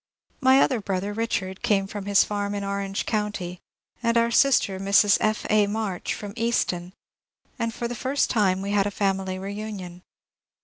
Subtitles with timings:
[0.41, 3.59] My other brother, Richard, came from his farm in Orange County,
[4.01, 5.19] and our sister, Mrs.
[5.21, 5.45] F.
[5.47, 5.67] A.
[5.67, 6.93] March, from Easton,
[7.59, 10.01] and for the first time we had a family reunion.